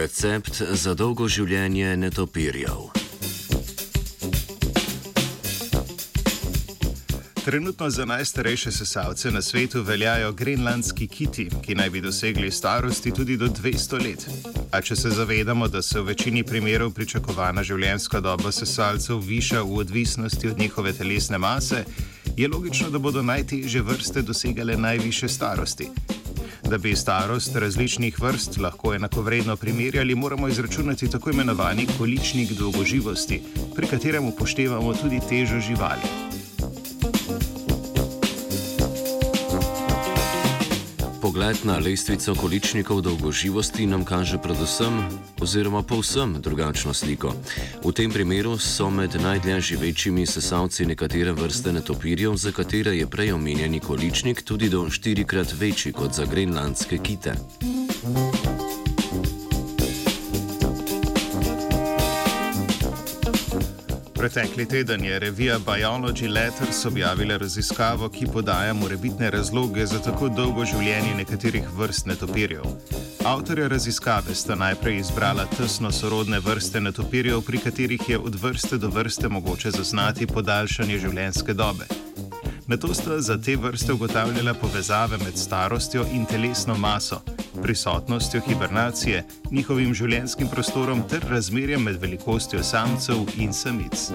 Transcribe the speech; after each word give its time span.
Recept 0.00 0.62
za 0.72 0.94
dolgo 0.94 1.28
življenje 1.28 1.96
netopirjev. 1.96 2.99
Trenutno 7.50 7.90
za 7.90 8.04
najstarejše 8.04 8.72
sesalce 8.72 9.30
na 9.30 9.42
svetu 9.42 9.82
veljajo 9.82 10.32
grenlandski 10.32 11.06
kiti, 11.06 11.48
ki 11.62 11.74
naj 11.74 11.90
bi 11.90 12.00
dosegli 12.00 12.50
starosti 12.50 13.10
tudi 13.10 13.36
do 13.36 13.46
200 13.46 14.04
let. 14.04 14.28
A 14.70 14.80
če 14.80 14.96
se 14.96 15.10
zavedamo, 15.10 15.68
da 15.68 15.82
se 15.82 16.00
v 16.00 16.04
večini 16.12 16.44
primerov 16.44 16.92
pričakovana 16.94 17.64
življenjska 17.66 18.20
doba 18.20 18.52
sesalcev 18.52 19.18
viša 19.18 19.64
v 19.66 19.82
odvisnosti 19.82 20.48
od 20.48 20.58
njihove 20.58 20.92
telesne 20.92 21.38
mase, 21.38 21.84
je 22.36 22.48
logično, 22.48 22.90
da 22.90 22.98
bodo 22.98 23.22
najtežje 23.22 23.82
vrste 23.82 24.22
dosegale 24.22 24.76
najviše 24.76 25.28
starosti. 25.28 25.90
Da 26.70 26.78
bi 26.78 26.96
starost 26.96 27.56
različnih 27.56 28.22
vrst 28.22 28.62
lahko 28.62 28.94
enakovredno 28.94 29.56
primerjali, 29.56 30.14
moramo 30.14 30.48
izračunati 30.48 31.10
tako 31.10 31.30
imenovani 31.30 31.88
količnik 31.98 32.52
dolgoživosti, 32.52 33.42
pri 33.76 33.86
katerem 33.86 34.30
upoštevamo 34.30 34.94
tudi 34.94 35.18
težo 35.28 35.58
živali. 35.58 36.29
Pogled 41.20 41.56
na 41.64 41.78
lestvico 41.78 42.34
količnikov 42.34 43.00
dolgoživosti 43.00 43.86
nam 43.86 44.04
kaže 44.04 44.38
predvsem, 44.42 45.04
oziroma 45.40 45.82
povsem 45.82 46.40
drugačno 46.40 46.94
sliko. 46.94 47.34
V 47.84 47.92
tem 47.92 48.10
primeru 48.10 48.58
so 48.58 48.90
med 48.90 49.14
najdlje 49.20 49.60
živečimi 49.60 50.26
sesalci 50.26 50.86
nekatere 50.86 51.32
vrste 51.32 51.72
netopirjev, 51.72 52.36
za 52.36 52.52
katere 52.52 52.96
je 52.96 53.06
prej 53.06 53.32
omenjeni 53.32 53.80
količnik 53.80 54.42
tudi 54.42 54.68
do 54.68 54.90
štirikrat 54.90 55.52
večji 55.60 55.92
kot 55.92 56.14
za 56.14 56.24
grenlandske 56.24 56.98
kite. 56.98 57.34
Pretekli 64.20 64.66
teden 64.68 65.04
je 65.04 65.18
revija 65.18 65.58
Biology 65.58 66.28
Letters 66.32 66.84
objavila 66.84 67.36
raziskavo, 67.36 68.08
ki 68.08 68.26
podaja 68.26 68.74
morebitne 68.74 69.30
razloge 69.30 69.86
za 69.86 69.98
tako 70.02 70.28
dolgo 70.28 70.64
življenje 70.64 71.14
nekaterih 71.14 71.70
vrst 71.76 72.06
netopirjev. 72.06 72.66
Avtorja 73.24 73.68
raziskave 73.68 74.34
sta 74.34 74.54
najprej 74.54 74.98
izbrala 75.00 75.46
tesno 75.56 75.92
sorodne 75.92 76.40
vrste 76.40 76.80
netopirjev, 76.80 77.40
pri 77.40 77.58
katerih 77.64 78.08
je 78.08 78.18
od 78.18 78.36
vrste 78.42 78.78
do 78.78 78.92
vrste 78.92 79.28
mogoče 79.28 79.70
zaznati 79.70 80.26
podaljšanje 80.26 80.98
življenjske 80.98 81.54
dobe. 81.54 81.88
Na 82.66 82.76
to 82.76 82.94
sta 82.94 83.20
za 83.20 83.40
te 83.40 83.56
vrste 83.56 83.92
ugotavljala 83.92 84.54
povezave 84.54 85.16
med 85.24 85.38
starostjo 85.38 86.04
in 86.12 86.26
telesno 86.26 86.76
maso 86.76 87.22
prisotnostjo 87.62 88.40
hibernacije, 88.48 89.24
njihovim 89.50 89.94
življenjskim 89.94 90.48
prostorom 90.48 91.02
ter 91.08 91.24
razmerjem 91.30 91.82
med 91.82 92.00
velikostjo 92.00 92.62
samcev 92.62 93.26
in 93.36 93.52
samic. 93.52 94.10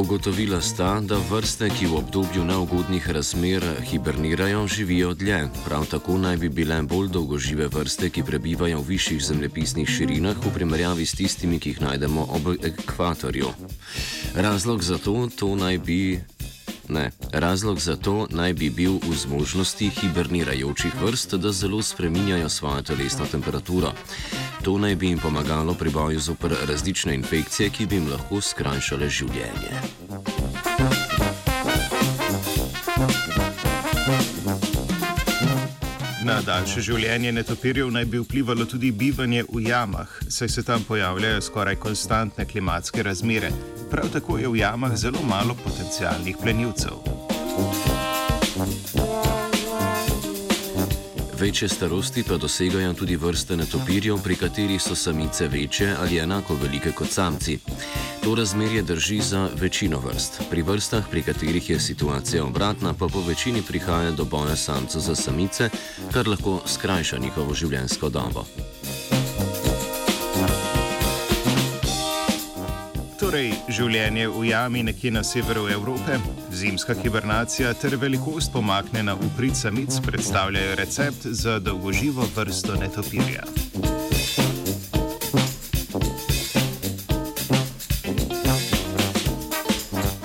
Ugotovila 0.00 0.60
sta, 0.60 0.94
da 1.04 1.18
vrste, 1.30 1.68
ki 1.68 1.86
v 1.86 1.98
obdobju 2.00 2.44
neugodnih 2.44 3.04
razmer 3.10 3.64
hibernirajo, 3.84 4.66
živijo 4.66 5.14
dlje. 5.14 5.48
Prav 5.64 5.84
tako 5.86 6.16
naj 6.18 6.36
bi 6.36 6.48
bile 6.48 6.82
bolj 6.82 7.08
dolgožive 7.12 7.68
vrste, 7.68 8.08
ki 8.10 8.24
prebivajo 8.24 8.80
v 8.80 8.88
višjih 8.94 9.20
zemljepisnih 9.24 9.88
širinah, 9.88 10.40
v 10.40 10.54
primerjavi 10.54 11.06
s 11.06 11.18
tistimi, 11.20 11.60
ki 11.60 11.74
jih 11.74 11.80
najdemo 11.80 12.26
ob 12.32 12.48
ekvatorju. 12.64 13.52
Razlog 14.34 14.82
za 14.82 14.98
to, 14.98 15.28
to 15.36 15.54
naj 15.56 15.78
bi 15.78 16.20
Ne. 16.90 17.10
Razlog 17.32 17.80
za 17.80 17.96
to 17.96 18.26
naj 18.30 18.52
bi 18.52 18.70
bil 18.70 18.98
v 18.98 19.14
zmožnosti 19.14 19.88
hibernirajočih 19.88 20.92
vrst, 21.02 21.34
da 21.34 21.52
zelo 21.52 21.82
spreminjajo 21.82 22.48
svojo 22.48 22.82
telesno 22.82 23.26
temperaturo. 23.26 23.92
To 24.62 24.78
naj 24.78 24.94
bi 24.94 25.08
jim 25.08 25.18
pomagalo 25.18 25.74
pri 25.74 25.90
boju 25.90 26.20
zoper 26.20 26.54
različne 26.68 27.14
infekcije, 27.14 27.70
ki 27.70 27.86
bi 27.86 27.94
jim 27.94 28.10
lahko 28.10 28.40
skrajšale 28.40 29.08
življenje. 29.08 29.70
Na 36.24 36.40
daljše 36.46 36.80
življenje 36.80 37.32
netopirjev 37.32 37.90
naj 37.90 38.04
bi 38.04 38.18
vplivalo 38.18 38.66
tudi 38.66 38.90
bivanje 38.90 39.44
v 39.52 39.62
jamah, 39.68 40.10
saj 40.28 40.48
se 40.48 40.62
tam 40.62 40.82
pojavljajo 40.88 41.40
skoraj 41.40 41.76
konstantne 41.76 42.44
klimatske 42.44 43.02
razmere, 43.02 43.50
Prav 43.90 44.08
tako 44.12 44.38
je 44.38 44.48
v 44.48 44.56
jamah 44.56 44.96
zelo 44.96 45.18
malo 45.22 45.54
potencijalnih 45.64 46.36
plenilcev. 46.42 46.92
Večje 51.40 51.68
starosti 51.68 52.22
pa 52.22 52.36
dosegajo 52.36 52.94
tudi 52.94 53.16
vrste 53.16 53.56
netopirjev, 53.56 54.18
pri 54.22 54.36
katerih 54.36 54.82
so 54.82 54.94
samice 54.94 55.48
večje 55.48 55.96
ali 56.00 56.18
enako 56.18 56.54
velike 56.54 56.92
kot 56.92 57.10
samci. 57.10 57.58
To 58.24 58.34
razmerje 58.34 58.82
drži 58.82 59.20
za 59.20 59.48
večino 59.60 59.98
vrst. 59.98 60.42
Pri 60.50 60.62
vrstah, 60.62 61.04
pri 61.10 61.22
katerih 61.22 61.70
je 61.70 61.80
situacija 61.80 62.44
obratna, 62.44 62.92
pa 62.92 63.06
po 63.08 63.20
večini 63.28 63.62
prihaja 63.62 64.10
do 64.10 64.24
boja 64.24 64.56
samcev 64.56 65.00
za 65.00 65.14
samice, 65.14 65.70
kar 66.12 66.28
lahko 66.28 66.60
skrajša 66.66 67.18
njihovo 67.18 67.54
življenjsko 67.54 68.08
dobo. 68.08 68.44
Torej, 73.30 73.52
življenje 73.70 74.24
v 74.26 74.40
jami 74.48 74.80
nekje 74.82 75.10
na 75.14 75.20
severu 75.22 75.68
Evrope, 75.70 76.16
zimska 76.50 76.96
hibernacija 76.98 77.68
ter 77.78 77.94
velikost 77.94 78.50
pomaknjena 78.50 79.14
v 79.14 79.28
prid 79.36 79.54
samic 79.54 80.00
predstavljajo 80.02 80.72
recept 80.80 81.28
za 81.38 81.60
dolgoživo 81.62 82.26
vrsto 82.34 82.74
netopirja. 82.74 83.46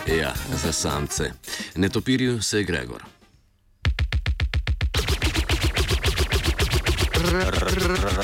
Ja, 0.10 0.34
za 0.66 0.74
samce. 0.74 1.30
Netopirju 1.76 2.42
se 2.42 2.66
je 2.66 2.72
Gregor. 2.74 3.06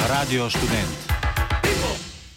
Radio 0.09 0.49
študent. 0.49 1.10